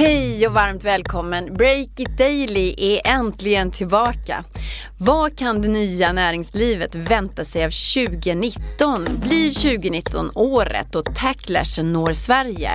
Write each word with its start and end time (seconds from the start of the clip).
Hej 0.00 0.46
och 0.46 0.54
varmt 0.54 0.84
välkommen! 0.84 1.54
Break 1.56 2.00
It 2.00 2.18
Daily 2.18 2.74
är 2.78 3.00
äntligen 3.04 3.70
tillbaka. 3.70 4.44
Vad 4.98 5.38
kan 5.38 5.62
det 5.62 5.68
nya 5.68 6.12
näringslivet 6.12 6.94
vänta 6.94 7.44
sig 7.44 7.64
av 7.64 7.70
2019? 7.70 9.06
Blir 9.22 9.50
2019 9.50 10.30
året 10.34 10.86
då 10.92 11.02
tacklashen 11.02 11.92
når 11.92 12.12
Sverige? 12.12 12.70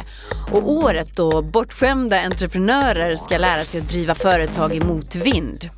Och 0.52 0.72
året 0.72 1.16
då 1.16 1.42
bortskämda 1.42 2.22
entreprenörer 2.22 3.16
ska 3.16 3.38
lära 3.38 3.66
sig 3.66 3.82
att 3.82 3.90
driva 3.90 4.16
företag 4.16 4.76
i 4.76 4.80
motvind? 4.80 5.70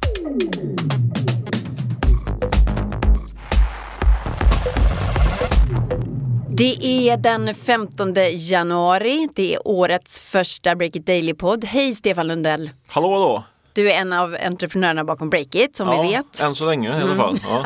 Det 6.57 7.09
är 7.09 7.17
den 7.17 7.55
15 7.55 8.13
januari. 8.33 9.27
Det 9.35 9.55
är 9.55 9.67
årets 9.67 10.19
första 10.19 10.75
Breakit 10.75 11.05
Daily-podd. 11.05 11.65
Hej 11.65 11.95
Stefan 11.95 12.27
Lundell! 12.27 12.71
Hallå 12.87 13.11
hallå! 13.13 13.43
Du 13.73 13.91
är 13.91 13.95
en 13.95 14.13
av 14.13 14.37
entreprenörerna 14.45 15.03
bakom 15.03 15.29
Breakit 15.29 15.75
som 15.75 15.87
ja, 15.87 16.01
vi 16.01 16.11
vet. 16.11 16.41
Än 16.41 16.55
så 16.55 16.65
länge 16.65 16.99
i 16.99 17.01
alla 17.01 17.15
fall. 17.15 17.37
Ja. 17.43 17.65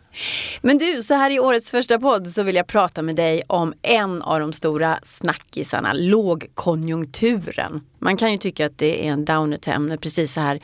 Men 0.62 0.78
du, 0.78 1.02
så 1.02 1.14
här 1.14 1.30
i 1.30 1.40
årets 1.40 1.70
första 1.70 1.98
podd 1.98 2.28
så 2.28 2.42
vill 2.42 2.56
jag 2.56 2.66
prata 2.66 3.02
med 3.02 3.16
dig 3.16 3.42
om 3.46 3.74
en 3.82 4.22
av 4.22 4.40
de 4.40 4.52
stora 4.52 4.98
snackisarna, 5.02 5.92
lågkonjunkturen. 5.92 7.80
Man 7.98 8.16
kan 8.16 8.32
ju 8.32 8.38
tycka 8.38 8.66
att 8.66 8.78
det 8.78 9.06
är 9.06 9.12
en 9.12 9.24
downer-ämne 9.24 9.96
precis 9.96 10.32
så 10.32 10.40
här 10.40 10.60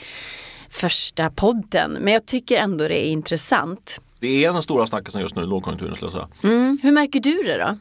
första 0.70 1.30
podden, 1.30 1.92
men 2.00 2.12
jag 2.12 2.27
tycker 2.27 2.59
ändå 2.59 2.89
det 2.89 3.06
är 3.06 3.11
intressant. 3.11 4.00
Det 4.20 4.45
är 4.45 4.52
den 4.52 4.62
stora 4.62 4.87
snackisen 4.87 5.20
just 5.20 5.37
nu, 5.37 5.47
lågkonjunkturen 5.47 5.95
skulle 5.95 6.10
jag 6.12 6.28
säga. 6.42 6.55
Mm. 6.55 6.78
Hur 6.83 6.92
märker 6.92 7.20
du 7.20 7.42
det 7.42 7.59
då? 7.59 7.78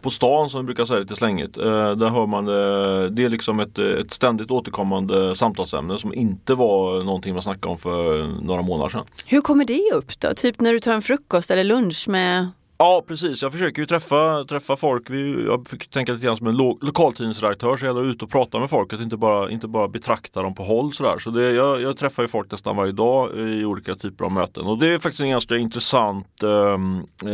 På 0.00 0.10
stan 0.10 0.50
som 0.50 0.60
vi 0.60 0.64
brukar 0.64 0.84
säga 0.84 1.00
lite 1.00 1.16
slängigt, 1.16 1.56
eh, 1.56 1.92
där 1.96 2.08
hör 2.08 2.26
man 2.26 2.44
det, 2.44 3.10
det 3.10 3.24
är 3.24 3.28
liksom 3.28 3.60
ett, 3.60 3.78
ett 3.78 4.12
ständigt 4.12 4.50
återkommande 4.50 5.36
samtalsämne 5.36 5.98
som 5.98 6.14
inte 6.14 6.54
var 6.54 7.04
någonting 7.04 7.34
man 7.34 7.42
snackade 7.42 7.72
om 7.72 7.78
för 7.78 8.26
några 8.42 8.62
månader 8.62 8.88
sedan. 8.90 9.06
Hur 9.26 9.40
kommer 9.40 9.64
det 9.64 9.92
upp 9.94 10.20
då? 10.20 10.34
Typ 10.34 10.60
när 10.60 10.72
du 10.72 10.78
tar 10.78 10.92
en 10.92 11.02
frukost 11.02 11.50
eller 11.50 11.64
lunch 11.64 12.08
med 12.08 12.48
Ja 12.82 13.04
precis, 13.08 13.42
jag 13.42 13.52
försöker 13.52 13.82
ju 13.82 13.86
träffa, 13.86 14.44
träffa 14.44 14.76
folk. 14.76 15.10
Vi, 15.10 15.44
jag 15.44 15.68
fick 15.68 15.90
tänka 15.90 16.12
lite 16.12 16.26
grann 16.26 16.36
som 16.36 16.46
en 16.46 16.56
lo, 16.56 16.78
lokaltidningsredaktör 16.80 17.76
så 17.76 17.86
jag 17.86 17.98
är 17.98 18.10
ute 18.10 18.24
och 18.24 18.30
pratar 18.30 18.60
med 18.60 18.70
folk. 18.70 18.92
Att 18.92 19.00
inte 19.00 19.16
bara, 19.16 19.50
inte 19.50 19.68
bara 19.68 19.88
betrakta 19.88 20.42
dem 20.42 20.54
på 20.54 20.62
håll 20.62 20.92
sådär. 20.92 21.18
Så 21.18 21.30
det, 21.30 21.52
jag, 21.52 21.82
jag 21.82 21.96
träffar 21.96 22.22
ju 22.22 22.28
folk 22.28 22.52
nästan 22.52 22.76
varje 22.76 22.92
dag 22.92 23.38
i 23.38 23.64
olika 23.64 23.94
typer 23.94 24.24
av 24.24 24.32
möten. 24.32 24.66
Och 24.66 24.78
det 24.78 24.94
är 24.94 24.98
faktiskt 24.98 25.20
en 25.20 25.30
ganska 25.30 25.56
intressant 25.56 26.42
eh, 26.42 26.78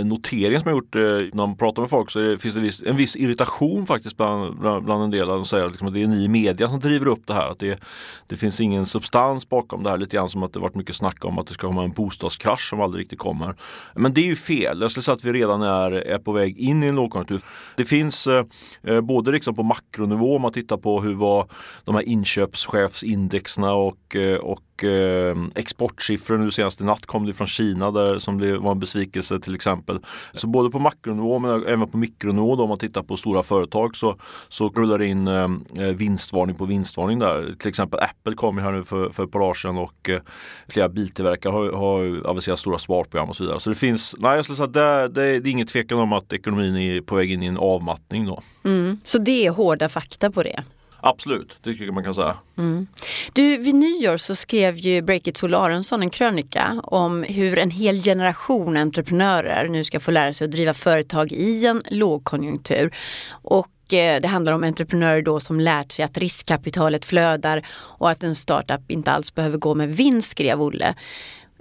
notering 0.05 0.61
som 0.61 0.69
jag 0.69 0.77
gjort. 0.77 0.95
Eh, 0.95 1.01
när 1.01 1.37
man 1.37 1.57
pratar 1.57 1.83
med 1.83 1.91
folk 1.91 2.11
så 2.11 2.19
det, 2.19 2.39
finns 2.39 2.55
det 2.55 2.61
viss, 2.61 2.83
en 2.87 2.97
viss 2.97 3.17
irritation 3.17 3.87
faktiskt 3.87 4.17
bland, 4.17 4.59
bland, 4.59 4.85
bland 4.85 5.03
en 5.03 5.11
del. 5.11 5.29
De 5.29 5.45
säger 5.45 5.69
liksom 5.69 5.89
att 5.89 5.95
det 5.95 6.03
är 6.03 6.07
ni 6.07 6.25
i 6.25 6.29
media 6.29 6.69
som 6.69 6.81
driver 6.81 7.07
upp 7.07 7.27
det 7.27 7.35
här. 7.35 7.51
Att 7.51 7.59
det, 7.59 7.81
det 8.27 8.37
finns 8.37 8.61
ingen 8.61 8.87
substans 8.87 9.49
bakom 9.49 9.83
det 9.83 9.91
här. 9.91 9.99
Lite 9.99 10.17
grann 10.17 10.29
som 10.29 10.43
att 10.43 10.53
det 10.53 10.59
varit 10.59 10.75
mycket 10.75 10.97
snack 10.97 11.25
om 11.25 11.39
att 11.39 11.47
det 11.47 11.55
ska 11.55 11.67
komma 11.67 11.85
en 11.85 11.93
bostadskrasch 11.93 12.69
som 12.69 12.81
aldrig 12.81 13.03
riktigt 13.03 13.19
kommer. 13.19 13.55
Men 13.95 14.15
det 14.15 14.21
är 14.21 14.27
ju 14.27 14.37
fel. 14.37 14.81
Jag 14.81 14.91
skulle 14.91 15.03
säga 15.03 15.15
att 15.15 15.25
vi 15.25 15.36
redan 15.37 15.63
är, 15.63 15.91
är 15.91 16.19
på 16.19 16.33
väg 16.33 16.59
in 16.59 16.83
i 16.83 16.87
en 16.87 16.97
lågkonjunktur. 16.97 17.41
Det 17.77 17.85
finns 17.85 18.27
eh, 18.27 18.45
eh 18.83 19.01
både 19.01 19.31
liksom 19.31 19.55
på 19.55 19.63
makronivå 19.63 20.37
om 20.37 20.43
man 20.43 20.53
tittar 20.53 20.77
på 20.77 21.01
hur 21.01 21.15
var 21.15 21.49
de 21.85 21.95
här 21.95 22.03
inköpschefsindexerna 22.03 23.73
och, 23.73 24.17
eh, 24.17 24.39
och 24.39 24.76
och 24.77 24.85
eh, 24.85 25.37
exportsiffror 25.55 26.39
nu 26.39 26.51
senast 26.51 26.81
i 26.81 26.85
natt 26.85 27.07
kom 27.07 27.27
det 27.27 27.33
från 27.33 27.47
Kina 27.47 27.91
där, 27.91 28.19
som 28.19 28.37
blev, 28.37 28.57
var 28.57 28.73
en 28.73 28.81
besvikelse 28.81 29.41
till 29.41 29.55
exempel. 29.55 29.99
Så 30.35 30.47
både 30.47 30.71
på 30.71 30.79
makronivå 30.79 31.39
men 31.39 31.67
även 31.67 31.91
på 31.91 31.99
mikronivå 31.99 32.57
då, 32.57 32.63
om 32.63 32.69
man 32.69 32.79
tittar 32.79 33.03
på 33.03 33.17
stora 33.17 33.43
företag 33.43 33.97
så, 33.97 34.17
så 34.49 34.69
rullar 34.69 34.99
det 34.99 35.07
in 35.07 35.29
eh, 35.29 35.49
vinstvarning 35.97 36.57
på 36.57 36.65
vinstvarning 36.65 37.19
där. 37.19 37.55
Till 37.59 37.69
exempel 37.69 38.01
Apple 38.01 38.35
kom 38.35 38.59
ju 38.59 38.65
här 38.65 38.73
nu 38.73 38.85
för, 38.85 39.11
för 39.11 39.25
ett 39.25 39.31
par 39.31 39.41
dagar 39.41 39.55
sedan 39.55 39.77
och 39.77 40.09
eh, 40.09 40.21
flera 40.69 40.89
biltillverkare 40.89 41.53
har, 41.53 41.73
har 41.73 42.31
aviserat 42.31 42.59
stora 42.59 42.79
sparprogram 42.79 43.29
och 43.29 43.37
så 43.37 43.45
vidare. 43.45 43.61
Så 43.61 43.71
det 43.71 43.77
finns, 43.77 44.15
nej 44.19 44.37
jag 44.37 44.45
skulle 44.45 44.57
säga 44.57 44.67
det, 44.67 45.09
det, 45.09 45.41
det 45.41 45.49
är 45.49 45.53
inget 45.53 45.69
tvekan 45.69 45.99
om 45.99 46.13
att 46.13 46.33
ekonomin 46.33 46.77
är 46.77 47.01
på 47.01 47.15
väg 47.15 47.33
in 47.33 47.43
i 47.43 47.47
en 47.47 47.59
avmattning 47.59 48.27
då. 48.27 48.43
Mm. 48.65 48.99
Så 49.05 49.19
det 49.19 49.47
är 49.47 49.51
hårda 49.51 49.89
fakta 49.89 50.31
på 50.31 50.43
det? 50.43 50.65
Absolut, 51.09 51.59
det 51.63 51.71
tycker 51.71 51.85
jag 51.85 51.95
man 51.95 52.05
kan 52.05 52.15
säga. 52.15 52.37
Mm. 52.59 52.87
Du, 53.33 53.57
vid 53.57 53.75
nyår 53.75 54.17
så 54.17 54.37
skrev 54.37 54.77
ju 54.77 55.03
Breakit 55.03 55.37
Sol 55.37 55.55
Aronsson 55.55 56.03
en 56.03 56.11
krönika 56.11 56.81
om 56.85 57.23
hur 57.23 57.59
en 57.59 57.71
hel 57.71 58.03
generation 58.03 58.77
entreprenörer 58.77 59.69
nu 59.69 59.85
ska 59.85 60.01
få 60.01 60.11
lära 60.11 60.33
sig 60.33 60.45
att 60.45 60.51
driva 60.51 60.75
företag 60.75 61.33
i 61.33 61.67
en 61.67 61.83
lågkonjunktur. 61.91 62.95
Och 63.31 63.95
eh, 63.95 64.21
det 64.21 64.29
handlar 64.29 64.53
om 64.53 64.65
entreprenörer 64.65 65.23
då 65.23 65.41
som 65.41 65.61
lärt 65.61 65.93
sig 65.93 66.05
att 66.05 66.19
riskkapitalet 66.19 67.05
flödar 67.05 67.67
och 67.73 68.11
att 68.11 68.23
en 68.23 68.35
startup 68.35 68.91
inte 68.91 69.11
alls 69.11 69.35
behöver 69.35 69.59
gå 69.59 69.75
med 69.75 69.97
vinst, 69.97 70.31
skrev 70.31 70.63
Olle. 70.63 70.95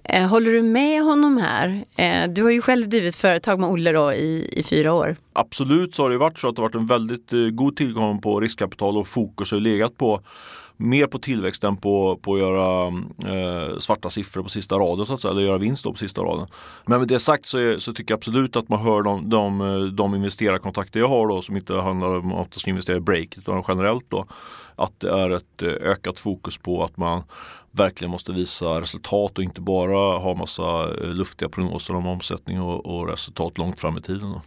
Eh, 0.09 0.27
håller 0.27 0.51
du 0.51 0.61
med 0.61 1.03
honom 1.03 1.37
här? 1.37 1.85
Eh, 1.95 2.29
du 2.29 2.43
har 2.43 2.51
ju 2.51 2.61
själv 2.61 2.89
drivit 2.89 3.15
företag 3.15 3.59
med 3.59 3.69
Olle 3.69 3.91
då 3.91 4.13
i, 4.13 4.49
i 4.51 4.63
fyra 4.63 4.93
år. 4.93 5.15
Absolut 5.33 5.95
så 5.95 6.03
har 6.03 6.09
det 6.09 6.17
varit 6.17 6.39
så 6.39 6.49
att 6.49 6.55
det 6.55 6.61
varit 6.61 6.75
en 6.75 6.87
väldigt 6.87 7.33
eh, 7.33 7.39
god 7.39 7.75
tillgång 7.75 8.21
på 8.21 8.39
riskkapital 8.39 8.97
och 8.97 9.07
fokus 9.07 9.51
har 9.51 9.59
legat 9.59 9.97
på 9.97 10.21
mer 10.77 11.07
på 11.07 11.19
tillväxt 11.19 11.63
än 11.63 11.77
på, 11.77 12.19
på 12.21 12.33
att 12.33 12.39
göra 12.39 12.87
eh, 13.25 13.79
svarta 13.79 14.09
siffror 14.09 14.43
på 14.43 14.49
sista 14.49 14.75
raden 14.75 15.05
så 15.05 15.13
att 15.13 15.21
säga, 15.21 15.31
eller 15.31 15.41
göra 15.41 15.57
vinst 15.57 15.83
på 15.83 15.93
sista 15.93 16.21
raden. 16.21 16.47
Men 16.85 16.99
med 16.99 17.07
det 17.07 17.19
sagt 17.19 17.45
så, 17.45 17.57
är, 17.57 17.79
så 17.79 17.93
tycker 17.93 18.11
jag 18.11 18.17
absolut 18.17 18.55
att 18.55 18.69
man 18.69 18.79
hör 18.79 19.01
de, 19.01 19.29
de, 19.29 19.95
de 19.95 20.15
investerarkontakter 20.15 20.99
jag 20.99 21.07
har 21.07 21.27
då 21.27 21.41
som 21.41 21.57
inte 21.57 21.73
handlar 21.73 22.17
om 22.17 22.33
att 22.33 22.53
ska 22.53 22.69
investera 22.69 22.97
i 22.97 22.99
break 22.99 23.37
utan 23.37 23.63
generellt 23.67 24.05
då 24.09 24.25
att 24.75 24.99
det 24.99 25.09
är 25.09 25.29
ett 25.29 25.61
eh, 25.61 25.69
ökat 25.69 26.19
fokus 26.19 26.57
på 26.57 26.83
att 26.83 26.97
man 26.97 27.23
verkligen 27.71 28.11
måste 28.11 28.31
visa 28.31 28.81
resultat 28.81 29.37
och 29.37 29.43
inte 29.43 29.61
bara 29.61 30.17
ha 30.17 30.35
massa 30.35 30.93
eh, 31.01 31.07
luftiga 31.07 31.49
prognoser 31.49 31.95
om 31.95 32.07
omsättning 32.07 32.61
och, 32.61 32.85
och 32.85 33.09
resultat 33.09 33.57
långt 33.57 33.79
fram 33.79 33.97
i 33.97 34.01
tiden. 34.01 34.31
Då. 34.31 34.41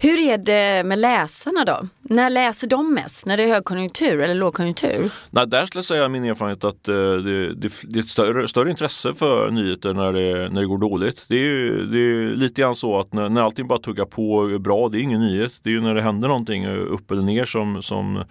Hur 0.00 0.18
är 0.18 0.38
det 0.38 0.86
med 0.86 0.98
läsarna 0.98 1.64
då? 1.64 1.88
När 2.02 2.30
läser 2.30 2.66
de 2.66 2.94
mest? 2.94 3.26
När 3.26 3.36
det 3.36 3.42
är 3.42 3.48
högkonjunktur 3.48 4.20
eller 4.20 4.34
lågkonjunktur? 4.34 5.10
Nej, 5.30 5.46
där 5.46 5.66
skulle 5.66 5.78
jag 5.78 5.84
säga 5.84 6.08
min 6.08 6.24
erfarenhet 6.24 6.64
att 6.64 6.88
eh, 6.88 6.94
det, 6.94 7.54
det, 7.54 7.72
det, 7.82 7.98
är 7.98 8.02
ett 8.02 8.10
större, 8.10 8.48
större 8.48 8.70
intresse 8.70 9.14
för 9.14 9.50
nyheter 9.50 9.94
när 9.94 10.12
det, 10.12 10.48
när 10.48 10.60
det 10.60 10.66
går 10.66 10.78
dåligt. 10.78 11.24
Det 11.28 11.34
är, 11.34 11.44
ju, 11.44 11.86
det 11.86 11.98
är 11.98 12.36
lite 12.36 12.62
grann 12.62 12.76
så 12.76 13.00
att 13.00 13.12
när, 13.12 13.28
när 13.28 13.42
allting 13.42 13.66
bara 13.66 13.78
tuggar 13.78 14.04
på 14.04 14.58
bra, 14.58 14.88
det 14.88 14.98
är 14.98 15.02
ingen 15.02 15.20
nyhet. 15.20 15.52
Det 15.62 15.70
är 15.70 15.72
ju 15.74 15.80
när 15.80 15.94
det 15.94 16.02
händer 16.02 16.28
någonting 16.28 16.64
eh, 16.64 16.92
upp 16.92 17.10
eller 17.10 17.22
ner 17.22 17.44
som, 17.44 17.82
som 17.82 18.24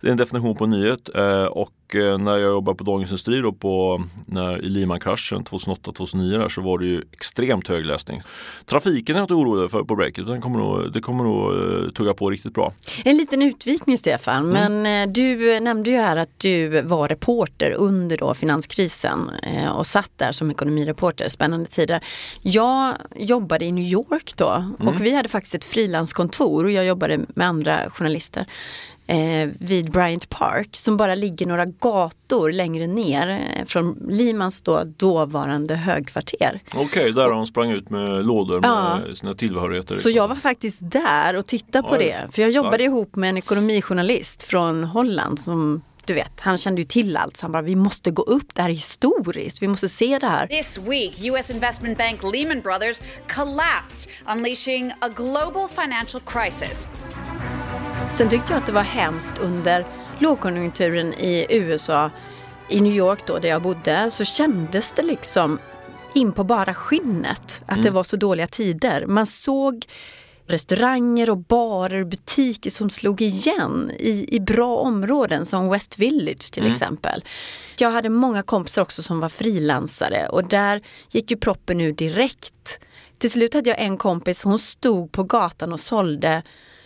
det 0.00 0.06
är 0.06 0.10
en 0.10 0.16
definition 0.16 0.56
på 0.56 0.64
en 0.64 0.70
nyhet. 0.70 1.10
Eh, 1.14 1.44
och 1.44 1.72
när 1.94 2.32
jag 2.32 2.50
jobbade 2.50 2.76
på 2.76 2.84
Dagens 2.84 3.10
Industri 3.10 3.40
då 3.40 3.52
på, 3.52 4.02
när, 4.26 4.64
i 4.64 4.68
Lehman-kraschen 4.68 5.44
2008-2009 5.44 6.48
så 6.48 6.60
var 6.60 6.78
det 6.78 6.86
ju 6.86 7.02
extremt 7.12 7.68
hög 7.68 7.86
läsning. 7.86 8.20
Trafiken 8.66 9.16
är 9.16 9.20
jag 9.20 9.24
inte 9.24 9.34
orolig 9.34 9.70
för 9.70 9.82
på 9.82 9.96
breaket. 9.96 10.26
Den 10.26 10.40
kommer 10.40 10.58
nog, 10.58 10.92
det 10.92 11.00
kommer 11.00 11.24
nog 11.24 11.54
uh, 11.54 11.90
tugga 11.90 12.14
på 12.14 12.30
riktigt 12.30 12.54
bra. 12.54 12.72
En 13.04 13.16
liten 13.16 13.42
utvikning 13.42 13.98
Stefan, 13.98 14.50
mm. 14.50 14.82
men 14.82 15.08
uh, 15.08 15.12
du 15.12 15.60
nämnde 15.60 15.90
ju 15.90 15.96
här 15.96 16.16
att 16.16 16.38
du 16.38 16.82
var 16.82 17.08
reporter 17.08 17.70
under 17.70 18.16
då 18.16 18.34
finanskrisen 18.34 19.30
och 19.76 19.86
satt 19.86 20.10
där 20.16 20.32
som 20.32 20.50
ekonomireporter, 20.50 21.28
spännande 21.28 21.66
tider. 21.66 22.04
Jag 22.42 22.94
jobbade 23.16 23.64
i 23.64 23.72
New 23.72 23.84
York 23.84 24.36
då 24.36 24.48
mm. 24.48 24.88
och 24.88 25.04
vi 25.04 25.14
hade 25.14 25.28
faktiskt 25.28 25.54
ett 25.54 25.64
frilanskontor 25.64 26.64
och 26.64 26.70
jag 26.70 26.84
jobbade 26.84 27.20
med 27.28 27.48
andra 27.48 27.90
journalister 27.90 28.46
eh, 29.06 29.48
vid 29.60 29.90
Bryant 29.90 30.28
Park 30.28 30.68
som 30.72 30.96
bara 30.96 31.14
ligger 31.14 31.46
några 31.46 31.64
gator 31.64 32.52
längre 32.52 32.86
ner 32.86 33.28
eh, 33.28 33.64
från 33.64 34.06
Limans 34.08 34.62
då, 34.62 34.84
dåvarande 34.84 35.74
högkvarter. 35.74 36.60
Okej, 36.68 36.84
okay, 36.84 37.10
där 37.10 37.30
de 37.30 37.46
sprang 37.46 37.70
ut 37.70 37.90
med 37.90 38.26
lådor 38.26 38.60
med 38.60 38.70
ja. 39.08 39.14
sina 39.14 39.34
tillhörigheter. 39.34 39.94
Så 39.94 40.10
jag 40.10 40.28
var 40.28 40.36
faktiskt 40.36 40.78
där 40.80 41.36
och 41.36 41.46
tittade 41.46 41.88
på 41.88 41.94
Oj. 41.94 41.98
det. 41.98 42.32
För 42.32 42.42
jag 42.42 42.50
jobbade 42.50 42.76
Tack. 42.76 42.86
ihop 42.86 43.16
med 43.16 43.30
en 43.30 43.36
ekonomijournalist 43.36 44.42
från 44.42 44.84
Holland 44.84 45.40
som 45.40 45.82
du 46.06 46.14
vet, 46.14 46.40
han 46.40 46.58
kände 46.58 46.80
ju 46.80 46.86
till 46.86 47.16
allt. 47.16 47.36
Så 47.36 47.44
han 47.44 47.52
bara, 47.52 47.62
vi 47.62 47.76
måste 47.76 48.10
gå 48.10 48.22
upp, 48.22 48.54
det 48.54 48.62
här 48.62 48.68
är 48.68 48.74
historiskt, 48.74 49.62
vi 49.62 49.68
måste 49.68 49.88
se 49.88 50.18
det 50.18 50.26
här. 50.26 50.46
This 50.46 50.78
week, 50.78 51.24
US 51.24 51.50
investment 51.50 51.98
bank 51.98 52.22
Lehman 52.32 52.60
Brothers 52.60 53.00
collapsed, 53.28 54.12
unleashing 54.36 54.92
a 55.00 55.08
global 55.08 55.68
financial 55.68 56.22
crisis. 56.26 56.88
Sen 58.14 58.28
tyckte 58.28 58.52
jag 58.52 58.60
att 58.60 58.66
det 58.66 58.72
var 58.72 58.82
hemskt 58.82 59.38
under 59.40 59.84
lågkonjunkturen 60.18 61.14
i 61.14 61.46
USA, 61.50 62.10
i 62.68 62.80
New 62.80 62.92
York 62.92 63.26
då 63.26 63.38
där 63.38 63.48
jag 63.48 63.62
bodde, 63.62 64.10
så 64.10 64.24
kändes 64.24 64.92
det 64.92 65.02
liksom 65.02 65.58
in 66.14 66.32
på 66.32 66.44
bara 66.44 66.74
skinnet 66.74 67.62
att 67.66 67.70
mm. 67.70 67.84
det 67.84 67.90
var 67.90 68.04
så 68.04 68.16
dåliga 68.16 68.46
tider. 68.46 69.06
Man 69.06 69.26
såg 69.26 69.86
restauranger 70.46 71.30
och 71.30 71.38
barer 71.38 72.00
och 72.00 72.06
butiker 72.06 72.70
som 72.70 72.90
slog 72.90 73.22
igen 73.22 73.90
i, 73.98 74.36
i 74.36 74.40
bra 74.40 74.76
områden 74.76 75.46
som 75.46 75.68
West 75.68 75.98
Village 75.98 76.52
till 76.52 76.62
mm. 76.62 76.72
exempel. 76.72 77.24
Jag 77.76 77.90
hade 77.90 78.08
många 78.08 78.42
kompisar 78.42 78.82
också 78.82 79.02
som 79.02 79.20
var 79.20 79.28
frilansare 79.28 80.28
och 80.28 80.44
där 80.44 80.80
gick 81.10 81.30
ju 81.30 81.36
proppen 81.36 81.80
ur 81.80 81.92
direkt. 81.92 82.78
Till 83.18 83.30
slut 83.30 83.54
hade 83.54 83.70
jag 83.70 83.80
en 83.80 83.96
kompis, 83.96 84.42
hon 84.42 84.58
stod 84.58 85.12
på 85.12 85.22
gatan 85.22 85.72
och 85.72 85.80
sålde 85.80 86.42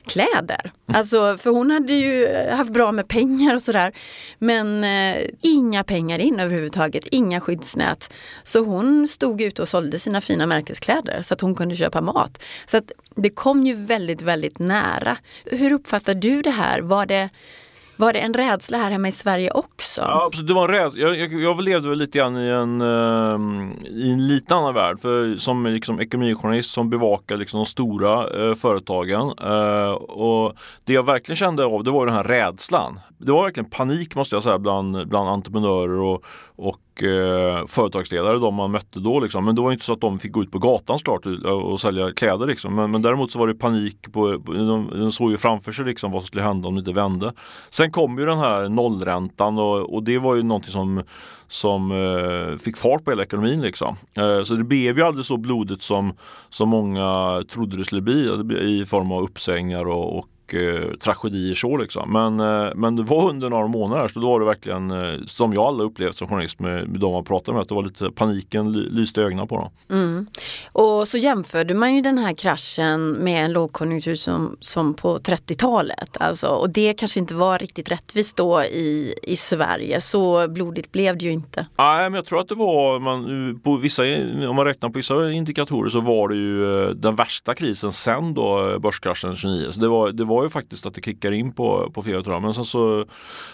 kläder. 0.09 0.73
Alltså, 0.87 1.39
för 1.39 1.51
hon 1.51 1.71
hade 1.71 1.93
ju 1.93 2.27
eh, 2.27 2.57
haft 2.57 2.71
bra 2.71 2.93
med 2.93 3.09
pengar 3.09 3.55
och 3.55 3.63
sådär. 3.63 3.93
Men 4.39 4.85
eh, 4.85 5.23
inga 5.41 5.85
pengar 5.85 6.19
in 6.19 6.41
överhuvudtaget, 6.41 7.07
inga 7.07 7.41
skyddsnät. 7.41 8.11
Så 8.43 8.65
hon 8.65 9.09
stod 9.09 9.41
ute 9.41 9.63
och 9.63 9.69
sålde 9.69 9.99
sina 9.99 10.21
fina 10.21 10.47
märkeskläder 10.47 11.23
så 11.23 11.35
att 11.35 11.41
hon 11.41 11.55
kunde 11.55 11.77
köpa 11.77 12.01
mat. 12.01 12.43
Så 12.67 12.77
att 12.77 12.93
det 13.15 13.31
kom 13.31 13.67
ju 13.67 13.75
väldigt, 13.75 14.23
väldigt 14.23 14.59
nära. 14.59 15.17
Hur 15.45 15.73
uppfattar 15.73 16.15
du 16.15 16.43
det 16.43 16.51
här? 16.51 16.81
Var 16.81 17.07
det 17.07 17.29
var 17.99 18.13
det 18.13 18.19
en 18.19 18.35
rädsla 18.35 18.79
här 18.79 18.91
hemma 18.91 19.09
i 19.09 19.13
Sverige 19.13 19.51
också? 19.51 20.01
Ja, 20.01 20.25
absolut, 20.27 20.49
det 20.49 20.55
var 20.55 20.69
en 20.69 20.75
rädsla. 20.75 21.01
Jag, 21.01 21.17
jag, 21.19 21.43
jag 21.43 21.63
levde 21.63 21.89
väl 21.89 21.99
lite 21.99 22.19
grann 22.19 22.37
i 22.37 22.49
en, 22.49 22.81
eh, 22.81 23.89
i 23.91 24.11
en 24.11 24.27
lite 24.27 24.55
annan 24.55 24.75
värld. 24.75 25.01
För 25.01 25.37
som 25.37 25.67
liksom, 25.67 26.01
ekonomijournalist 26.01 26.71
som 26.71 26.91
bevakar 26.91 27.37
liksom, 27.37 27.59
de 27.59 27.67
stora 27.67 28.47
eh, 28.49 28.55
företagen. 28.55 29.33
Eh, 29.43 29.91
och 29.93 30.57
Det 30.85 30.93
jag 30.93 31.03
verkligen 31.03 31.37
kände 31.37 31.65
av 31.65 31.85
det 31.85 31.91
var 31.91 32.07
den 32.07 32.15
här 32.15 32.25
rädslan. 32.25 33.01
Det 33.19 33.33
var 33.33 33.45
verkligen 33.45 33.71
panik 33.71 34.15
måste 34.15 34.37
jag 34.37 34.43
säga 34.43 34.59
bland, 34.59 35.09
bland 35.09 35.29
entreprenörer 35.29 36.01
och, 36.01 36.25
och 36.57 36.77
eh, 37.03 37.67
företagsledare 37.67 38.39
de 38.39 38.55
man 38.55 38.71
mötte 38.71 39.01
då. 39.01 39.21
Liksom. 39.21 39.45
Men 39.45 39.55
det 39.55 39.61
var 39.61 39.73
inte 39.73 39.85
så 39.85 39.93
att 39.93 40.01
de 40.01 40.19
fick 40.19 40.33
gå 40.33 40.43
ut 40.43 40.51
på 40.51 40.59
gatan 40.59 40.99
såklart 40.99 41.27
och, 41.27 41.73
och 41.73 41.81
sälja 41.81 42.13
kläder. 42.13 42.47
Liksom. 42.47 42.75
Men, 42.75 42.91
men 42.91 43.03
däremot 43.03 43.33
så 43.33 43.39
var 43.39 43.47
det 43.47 43.55
panik. 43.55 44.13
På, 44.13 44.41
på, 44.41 44.53
de, 44.53 44.91
de 44.95 45.13
såg 45.13 45.31
ju 45.31 45.37
framför 45.37 45.73
sig 45.73 45.85
liksom 45.85 46.13
vad 46.13 46.23
som 46.23 46.27
skulle 46.27 46.43
hända 46.43 46.69
om 46.69 46.75
det 46.75 46.79
inte 46.79 46.93
vände. 46.93 47.33
Sen 47.71 47.91
kom 47.91 48.19
ju 48.19 48.27
den 48.27 48.39
här 48.39 48.69
nollräntan 48.69 49.59
och, 49.59 49.95
och 49.95 50.03
det 50.03 50.19
var 50.19 50.35
ju 50.35 50.43
någonting 50.43 50.73
som 50.73 51.03
som 51.49 51.93
eh, 51.93 52.59
fick 52.59 52.77
fart 52.77 53.05
på 53.05 53.11
hela 53.11 53.23
ekonomin. 53.23 53.61
Liksom. 53.61 53.97
Eh, 54.15 54.43
så 54.43 54.55
det 54.55 54.65
blev 54.65 54.99
ju 54.99 55.05
aldrig 55.05 55.27
så 55.27 55.37
blodigt 55.37 55.83
som, 55.83 56.13
som 56.49 56.69
många 56.69 57.43
trodde 57.53 57.77
det 57.77 57.85
skulle 57.85 58.03
bli 58.03 58.31
i 58.81 58.87
form 58.87 59.13
av 59.13 59.23
uppsägningar 59.23 59.85
och, 59.85 60.19
och 60.19 60.27
eh, 60.55 60.91
tragedier 61.01 61.55
så 61.55 61.77
liksom. 61.77 62.13
Men, 62.13 62.41
eh, 62.41 62.75
men 62.75 62.97
det 62.97 63.03
var 63.03 63.29
under 63.29 63.51
några 63.51 63.67
månader 63.67 64.09
så 64.09 64.21
då 64.21 64.29
var 64.29 64.41
det 64.41 64.47
verkligen 64.47 64.91
eh, 64.91 65.21
som 65.27 65.53
jag 65.53 65.65
aldrig 65.65 65.91
upplevt 65.91 66.17
som 66.17 66.29
journalist 66.29 66.61
med, 66.61 66.89
med 66.89 67.01
de 67.01 67.13
man 67.13 67.25
pratade 67.25 67.55
med. 67.55 67.63
Att 67.63 67.69
det 67.69 67.75
var 67.75 67.83
lite 67.83 68.11
paniken 68.11 68.73
lyste 68.73 69.23
ögonen 69.23 69.49
på 69.49 69.57
dem. 69.57 69.71
Mm. 69.91 70.27
Och 70.73 71.09
så 71.09 71.19
jämförde 71.19 71.75
man 71.75 71.95
ju 71.95 72.03
den 72.03 72.19
här 72.19 72.33
kraschen 72.33 73.11
med 73.13 73.45
en 73.45 73.53
lågkonjunktur 73.53 74.15
som, 74.15 74.57
som 74.61 74.95
på 74.95 75.19
30-talet. 75.19 76.17
Alltså, 76.21 76.47
och 76.47 76.71
det 76.71 76.93
kanske 76.93 77.21
inte 77.21 77.35
var 77.35 77.59
riktigt 77.59 77.91
rättvist 77.91 78.37
då 78.37 78.63
i, 78.63 79.15
i 79.23 79.37
Sverige. 79.37 80.01
Så 80.01 80.49
blodigt 80.49 80.93
blev 80.93 81.19
det 81.19 81.25
ju 81.25 81.33
inte. 81.33 81.67
Nej, 81.79 82.11
men 82.11 82.15
jag 82.15 82.25
tror 82.25 82.41
att 82.41 82.49
det 82.49 82.55
var, 82.55 82.99
man, 82.99 83.61
på 83.65 83.77
vissa, 83.77 84.03
om 84.49 84.57
man 84.57 84.65
räknar 84.65 84.89
på 84.89 84.97
vissa 84.97 85.31
indikatorer 85.31 85.91
så 85.91 86.01
var 86.01 86.29
det 86.29 86.37
ju 86.37 86.95
den 86.95 87.17
värsta 87.17 87.55
krisen 87.55 87.93
sen 87.93 88.35
då 88.35 88.79
börskraschen 88.79 89.35
29. 89.37 89.73
Så 89.73 89.81
det 89.81 89.89
var, 89.89 90.11
det 90.11 90.25
var 90.25 90.38
var 90.39 90.45
ju 90.45 90.51
faktiskt 90.51 90.87
att 90.87 90.95
det 90.95 91.05
kickade 91.05 91.37
in 91.37 91.53
på, 91.53 91.91
på 91.95 92.03
flera 92.03 92.41
Men 92.41 92.55
sen 92.55 92.65
så, 92.65 93.05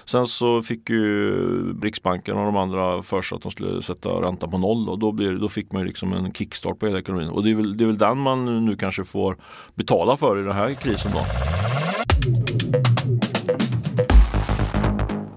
sen 0.05 0.27
så 0.27 0.63
fick 0.63 0.91
ju 0.91 1.81
Riksbanken 1.83 2.37
och 2.37 2.45
de 2.45 2.57
andra 2.57 3.03
för 3.03 3.23
sig 3.23 3.37
att 3.37 3.43
de 3.43 3.53
skulle 3.53 3.83
sätta 3.83 4.09
räntan 4.09 4.51
på 4.51 4.59
noll 4.59 4.89
och 4.89 4.99
då, 4.99 5.13
blir, 5.13 5.33
då 5.33 5.49
fick 5.49 5.73
man 5.73 5.83
ju 5.83 5.89
liksom 5.89 6.13
en 6.13 6.33
kickstart 6.33 6.79
på 6.79 6.87
hela 6.87 6.99
ekonomin. 6.99 7.29
Och 7.29 7.45
det 7.45 7.51
är, 7.51 7.55
väl, 7.55 7.77
det 7.77 7.85
är 7.85 7.87
väl 7.87 7.99
den 7.99 8.19
man 8.19 8.65
nu 8.65 8.77
kanske 8.77 9.05
får 9.05 9.37
betala 9.75 10.17
för 10.17 10.41
i 10.41 10.43
den 10.43 10.53
här 10.53 10.75
krisen 10.75 11.13
då. 11.15 11.21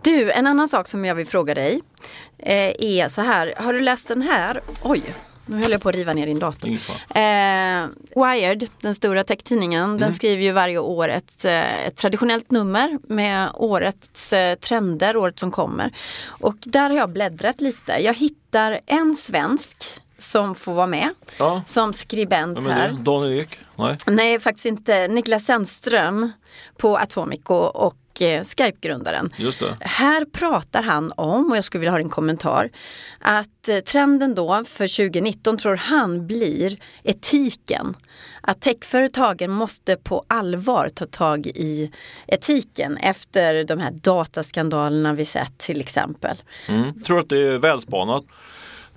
Du, 0.04 0.32
en 0.32 0.48
annan 0.48 0.68
sak 0.68 0.88
som 0.88 1.06
jag 1.06 1.16
vill 1.16 1.28
fråga 1.28 1.54
dig 1.54 1.82
eh, 2.38 2.72
är 2.80 3.10
så 3.10 3.22
här, 3.22 3.54
har 3.58 3.74
du 3.74 3.82
läst 3.82 4.08
den 4.08 4.22
här? 4.22 4.62
Oj, 4.84 5.04
nu 5.48 5.62
höll 5.62 5.72
jag 5.72 5.82
på 5.82 5.90
att 5.90 5.96
riva 5.96 6.14
ner 6.14 6.26
din 6.26 6.40
dator. 6.40 6.70
Eh, 6.70 7.88
Wired, 8.16 8.68
den 8.82 8.96
stora 8.96 9.24
techtidningen, 9.24 9.84
mm. 9.84 10.00
den 10.00 10.14
skriver 10.14 10.44
ju 10.44 10.52
varje 10.52 10.78
år 10.78 11.10
ett, 11.10 11.46
eh, 11.46 11.88
ett 11.88 11.96
traditionellt 11.96 12.52
nummer 12.52 13.00
med 13.04 13.50
årets 13.54 14.34
eh, 14.34 14.56
trender, 14.56 15.18
året 15.18 15.40
som 15.40 15.52
kommer. 15.52 15.92
Och 16.28 16.56
där 16.60 16.90
har 16.90 16.98
jag 16.98 17.10
bläddrat 17.10 17.62
lite. 17.62 17.92
Jag 17.92 18.14
hittar 18.14 18.80
en 18.86 19.16
svensk 19.16 20.02
som 20.18 20.56
får 20.56 20.74
vara 20.74 20.88
med 20.88 21.10
ja. 21.40 21.62
som 21.68 21.94
skribent 21.94 22.60
ja, 22.62 22.72
här. 22.72 22.92
Daniel 22.92 23.40
Ek? 23.40 23.60
Nej. 23.78 23.98
Nej, 24.08 24.40
faktiskt 24.40 24.66
inte. 24.66 25.08
Niklas 25.08 25.46
Zennström 25.46 26.32
på 26.78 26.98
Atomico 26.98 27.54
och 27.54 27.96
Eh, 28.22 28.44
Skype-grundaren. 28.44 29.34
Här 29.80 30.26
pratar 30.26 30.84
han 30.84 31.12
om, 31.16 31.52
och 31.52 31.58
jag 31.58 31.64
skulle 31.64 31.80
vilja 31.80 31.92
ha 31.92 32.00
en 32.00 32.10
kommentar, 32.10 32.70
att 33.20 33.70
eh, 33.70 33.78
trenden 33.78 34.36
då 34.36 34.64
för 34.66 35.10
2019 35.10 35.58
tror 35.58 35.76
han 35.76 36.28
blir 36.28 36.78
etiken. 37.04 37.96
Att 38.42 38.62
techföretagen 38.62 39.52
måste 39.52 39.96
på 39.96 40.26
allvar 40.28 40.90
ta 40.90 41.06
tag 41.06 41.48
i 41.48 41.92
etiken 42.28 42.98
efter 42.98 43.64
de 43.64 43.80
här 43.80 43.92
dataskandalerna 43.92 45.14
vi 45.14 45.26
sett 45.26 45.58
till 45.58 45.82
exempel. 45.82 46.38
Mm. 46.68 46.92
Jag 46.96 47.06
tror 47.06 47.20
att 47.20 47.30
det 47.30 47.48
är 47.48 47.58
välspanat. 47.58 48.26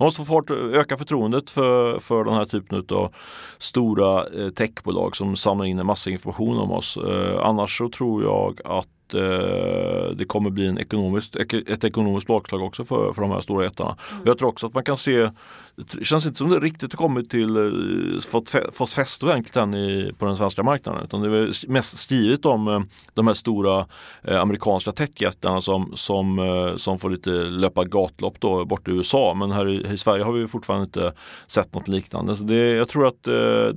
Man 0.01 0.05
måste 0.05 0.25
få 0.25 0.25
fart, 0.25 0.49
öka 0.51 0.97
förtroendet 0.97 1.49
för, 1.49 1.99
för 1.99 2.23
den 2.23 2.33
här 2.33 2.45
typen 2.45 2.85
av 2.97 3.13
stora 3.57 4.25
eh, 4.27 4.49
techbolag 4.49 5.15
som 5.15 5.35
samlar 5.35 5.65
in 5.65 5.79
en 5.79 5.85
massa 5.85 6.09
information 6.09 6.59
om 6.59 6.71
oss. 6.71 6.97
Eh, 6.97 7.39
annars 7.45 7.77
så 7.77 7.89
tror 7.89 8.23
jag 8.23 8.59
att 8.65 9.13
eh, 9.13 10.15
det 10.15 10.25
kommer 10.27 10.49
bli 10.49 10.67
en 10.67 10.77
ekonomiskt, 10.77 11.35
ett 11.35 11.83
ekonomiskt 11.83 12.27
bakslag 12.27 12.61
också 12.61 12.85
för, 12.85 13.13
för 13.13 13.21
de 13.21 13.31
här 13.31 13.39
stora 13.39 13.63
jättarna. 13.63 13.97
Mm. 14.11 14.23
Jag 14.25 14.37
tror 14.37 14.49
också 14.49 14.67
att 14.67 14.73
man 14.73 14.83
kan 14.83 14.97
se 14.97 15.29
det 15.75 16.03
känns 16.03 16.25
inte 16.25 16.37
som 16.37 16.49
det 16.49 16.59
riktigt 16.59 16.93
har 16.93 16.97
kommit 16.97 17.29
till, 17.29 17.57
eh, 17.57 18.21
fått, 18.21 18.55
fått 18.73 18.91
fäste 18.91 19.25
ordentligt 19.25 19.55
än 19.55 19.73
i, 19.73 20.13
på 20.17 20.25
den 20.25 20.35
svenska 20.35 20.63
marknaden. 20.63 21.03
Utan 21.03 21.21
det 21.21 21.37
är 21.37 21.69
mest 21.69 21.97
skrivet 21.97 22.45
om 22.45 22.67
eh, 22.67 22.81
de 23.13 23.27
här 23.27 23.33
stora 23.33 23.85
eh, 24.23 24.41
amerikanska 24.41 24.91
techjättarna 24.91 25.61
som, 25.61 25.91
som, 25.95 26.73
som 26.77 26.99
får 26.99 27.09
lite 27.09 27.29
löpa 27.29 27.83
gatlopp 27.83 28.39
då 28.39 28.65
bort 28.65 28.87
i 28.87 28.91
USA. 28.91 29.33
Men 29.33 29.51
här 29.51 29.69
i, 29.69 29.93
i, 29.93 29.97
Sverige 29.97 30.23
har 30.23 30.31
vi 30.31 30.47
fortfarande 30.47 30.85
inte 30.85 31.13
sett 31.47 31.73
något 31.73 31.87
liknande. 31.87 32.35
Så 32.35 32.43
det, 32.43 32.71
jag 32.71 32.87
tror 32.87 33.07
att 33.07 33.23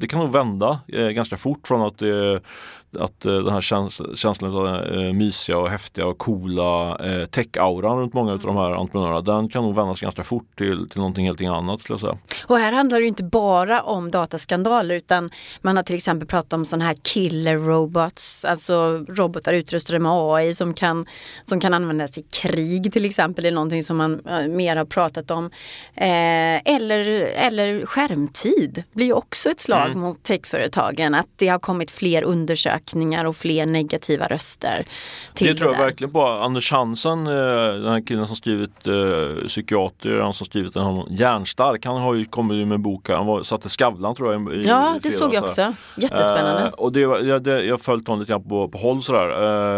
det 0.01 0.09
kan 0.09 0.21
nog 0.21 0.33
vända 0.33 0.81
ganska 0.87 1.37
fort 1.37 1.67
från 1.69 1.83
att 1.83 1.99
det, 1.99 2.41
att 2.99 3.21
den 3.21 3.49
här 3.49 3.61
käns 3.61 4.03
känslan 4.15 4.57
av 4.57 4.67
eh, 4.67 5.13
mysiga 5.13 5.59
och 5.59 5.69
häftiga 5.69 6.07
och 6.07 6.19
coola 6.19 6.99
eh, 6.99 7.27
tech-auran 7.27 7.99
runt 7.99 8.15
många 8.15 8.33
av 8.33 8.39
de 8.39 8.57
här 8.57 8.71
entreprenörerna 8.73 9.21
den 9.21 9.49
kan 9.49 9.63
nog 9.65 9.75
vändas 9.75 10.01
ganska 10.01 10.25
fort 10.25 10.57
till, 10.57 10.89
till 10.89 10.99
någonting 10.99 11.27
helt 11.27 11.41
annat. 11.41 11.83
Skulle 11.85 11.95
jag 11.95 12.01
säga. 12.01 12.19
Och 12.47 12.59
här 12.59 12.73
handlar 12.73 13.01
det 13.01 13.07
inte 13.07 13.23
bara 13.23 13.83
om 13.83 14.11
dataskandaler 14.11 14.95
utan 14.95 15.31
man 15.63 15.77
har 15.77 15.85
till 15.85 15.97
exempel 15.97 16.29
pratat 16.29 16.53
om 16.53 16.65
sådana 16.65 16.85
här 16.85 16.97
killer 17.03 17.57
robots, 17.57 18.45
alltså 18.45 19.05
robotar 19.09 19.53
utrustade 19.53 19.99
med 19.99 20.13
AI 20.13 20.55
som 20.55 20.75
kan, 20.75 21.07
som 21.45 21.61
kan 21.61 21.75
användas 21.75 22.19
i 22.19 22.23
krig 22.23 22.93
till 22.93 23.05
exempel. 23.05 23.43
Det 23.43 23.49
är 23.49 23.53
någonting 23.53 23.83
som 23.85 23.97
man 23.97 24.21
mer 24.49 24.77
har 24.77 24.85
pratat 24.85 25.31
om. 25.31 25.45
Eh, 25.95 26.75
eller, 26.75 27.05
eller 27.37 27.87
skärmtid 27.87 28.83
blir 28.93 29.07
ju 29.07 29.13
också 29.13 29.51
ett 29.51 29.61
slag 29.61 29.87
mm. 29.87 30.01
mot 30.01 30.23
techföretagen. 30.23 31.15
Att 31.15 31.29
det 31.37 31.49
har 31.49 31.59
kommit 31.59 31.91
fler 31.91 32.23
undersökningar 32.23 33.25
och 33.25 33.37
fler 33.37 33.67
negativa 33.67 34.27
röster. 34.27 34.87
Till 35.35 35.47
det 35.47 35.55
tror 35.55 35.71
jag 35.71 35.81
det 35.81 35.85
verkligen 35.85 36.13
på. 36.13 36.23
Anders 36.23 36.73
Hansen, 36.73 37.27
eh, 37.27 37.33
den 37.33 37.93
här 37.93 38.07
killen 38.07 38.27
som 38.27 38.37
skrivit 38.37 38.87
eh, 38.87 39.47
psykiater, 39.47 40.21
han 40.21 40.35
som 40.35 40.47
skrivit 40.47 40.75
den 40.75 40.85
här 40.85 41.05
Järnstark, 41.75 41.95
han 41.95 42.03
har 42.03 42.15
ju 42.15 42.25
kommit 42.25 42.69
med 42.69 42.75
en 42.75 42.83
bok, 42.83 43.09
han 43.09 43.27
var, 43.27 43.43
satte 43.43 43.69
Skavlan 43.69 44.15
tror 44.15 44.33
jag. 44.33 44.55
I, 44.55 44.63
ja, 44.67 44.99
det 45.03 45.11
såg 45.11 45.35
jag 45.35 45.45
också. 45.45 45.75
Jättespännande. 45.97 46.63
Eh, 46.63 46.69
och 46.69 46.93
det, 46.93 47.01
jag, 47.01 47.43
det, 47.43 47.65
jag 47.65 47.81
följt 47.81 48.09
honom 48.09 48.21
lite 48.21 48.33
grann 48.33 48.49
på, 48.49 48.69
på 48.69 48.79
håll 48.79 49.03
sådär. 49.03 49.29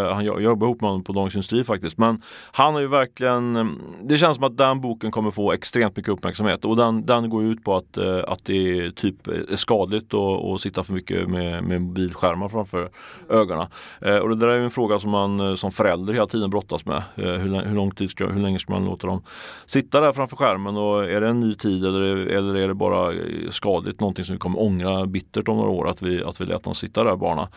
Eh, 0.08 0.14
han 0.14 0.24
jag, 0.24 0.42
jobbar 0.42 0.66
ihop 0.66 0.80
med 0.80 0.90
honom 0.90 1.04
på 1.04 1.12
Dagens 1.12 1.34
Industri 1.34 1.64
faktiskt. 1.64 1.98
Men 1.98 2.22
han 2.52 2.74
har 2.74 2.80
ju 2.80 2.86
verkligen, 2.86 3.78
det 4.02 4.18
känns 4.18 4.34
som 4.34 4.44
att 4.44 4.56
den 4.56 4.80
boken 4.80 5.10
kommer 5.10 5.30
få 5.30 5.52
extremt 5.52 5.96
mycket 5.96 6.12
uppmärksamhet 6.12 6.64
och 6.64 6.76
den, 6.76 7.06
den 7.06 7.30
går 7.30 7.44
ut 7.44 7.64
på 7.64 7.76
att, 7.76 7.96
eh, 7.96 8.18
att 8.28 8.44
det 8.44 8.78
är 8.78 8.90
typ 8.90 9.28
är 9.28 9.56
skadligt 9.56 10.14
att 10.14 10.60
sitta 10.60 10.82
för 10.82 10.92
mycket 10.92 11.28
med, 11.28 11.64
med 11.64 11.82
mobilskärmar 11.82 12.48
framför 12.48 12.88
ögonen. 13.28 13.66
Eh, 14.00 14.16
och 14.16 14.28
det 14.28 14.36
där 14.36 14.48
är 14.48 14.60
en 14.60 14.70
fråga 14.70 14.98
som 14.98 15.10
man 15.10 15.40
eh, 15.40 15.54
som 15.54 15.72
förälder 15.72 16.12
hela 16.12 16.26
tiden 16.26 16.50
brottas 16.50 16.86
med. 16.86 16.96
Eh, 16.96 17.24
hur, 17.24 17.64
hur, 17.64 17.74
lång 17.74 17.90
tid 17.90 18.10
ska, 18.10 18.26
hur 18.26 18.40
länge 18.40 18.58
ska 18.58 18.72
man 18.72 18.84
låta 18.84 19.06
dem 19.06 19.22
sitta 19.66 20.00
där 20.00 20.12
framför 20.12 20.36
skärmen 20.36 20.76
och 20.76 21.04
är 21.04 21.20
det 21.20 21.28
en 21.28 21.40
ny 21.40 21.54
tid 21.54 21.85
eller, 21.86 22.16
eller 22.16 22.56
är 22.56 22.68
det 22.68 22.74
bara 22.74 23.12
skadligt, 23.50 24.00
någonting 24.00 24.24
som 24.24 24.34
vi 24.34 24.38
kommer 24.38 24.60
ångra 24.60 25.06
bittert 25.06 25.48
om 25.48 25.56
några 25.56 25.70
år 25.70 25.88
att 25.88 26.02
vi, 26.02 26.24
att 26.24 26.40
vi 26.40 26.46
lät 26.46 26.64
dem 26.64 26.74
sitta 26.74 27.04
där 27.04 27.16
barna. 27.16 27.48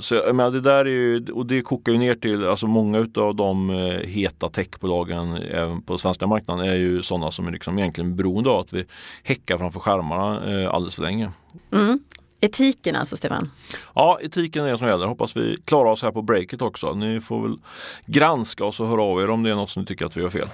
så 0.00 0.14
jag 0.14 0.36
menar, 0.36 0.50
det 0.50 0.60
där 0.60 0.84
är 0.84 0.90
ju, 0.90 1.26
och 1.32 1.46
det 1.46 1.62
kokar 1.62 1.92
ju 1.92 1.98
ner 1.98 2.14
till, 2.14 2.46
alltså 2.46 2.66
många 2.66 2.98
utav 2.98 3.34
de 3.34 3.70
heta 4.04 4.48
techbolagen 4.48 5.36
även 5.36 5.82
på 5.82 5.98
svenska 5.98 6.26
marknaden 6.26 6.68
är 6.68 6.74
ju 6.74 7.02
sådana 7.02 7.30
som 7.30 7.46
är 7.46 7.52
liksom 7.52 7.78
egentligen 7.78 8.16
beroende 8.16 8.50
av 8.50 8.60
att 8.60 8.72
vi 8.72 8.84
häckar 9.22 9.58
framför 9.58 9.80
skärmarna 9.80 10.68
alldeles 10.70 10.94
för 10.94 11.02
länge. 11.02 11.30
Mm. 11.72 12.00
Etiken 12.40 12.96
alltså 12.96 13.16
Stefan? 13.16 13.50
Ja, 13.94 14.18
etiken 14.22 14.64
är 14.64 14.72
det 14.72 14.78
som 14.78 14.88
gäller. 14.88 15.06
Hoppas 15.06 15.36
vi 15.36 15.56
klarar 15.64 15.90
oss 15.90 16.02
här 16.02 16.12
på 16.12 16.22
breaket 16.22 16.62
också. 16.62 16.94
Ni 16.94 17.20
får 17.20 17.42
väl 17.42 17.58
granska 18.06 18.64
oss 18.64 18.80
och 18.80 18.86
höra 18.86 19.02
av 19.02 19.20
er 19.22 19.30
om 19.30 19.42
det 19.42 19.50
är 19.50 19.54
något 19.54 19.70
som 19.70 19.82
ni 19.82 19.86
tycker 19.86 20.06
att 20.06 20.16
vi 20.16 20.20
gör 20.20 20.28
fel. 20.28 20.48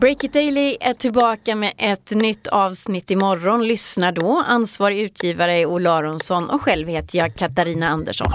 Break 0.00 0.24
It 0.24 0.32
Daily 0.32 0.76
är 0.80 0.94
tillbaka 0.94 1.54
med 1.54 1.72
ett 1.76 2.10
nytt 2.10 2.46
avsnitt 2.46 3.10
imorgon. 3.10 3.66
Lyssna 3.66 4.12
då. 4.12 4.44
Ansvarig 4.48 5.00
utgivare 5.00 5.58
är 5.58 5.66
Ola 5.66 5.92
Aronsson 5.92 6.50
och 6.50 6.62
själv 6.62 6.88
heter 6.88 7.18
jag 7.18 7.34
Katarina 7.34 7.88
Andersson. 7.88 8.32